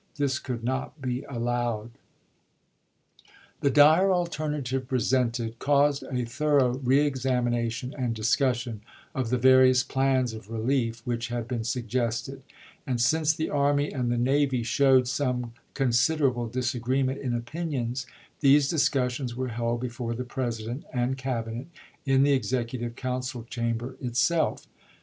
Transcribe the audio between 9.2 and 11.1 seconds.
the various plans of relief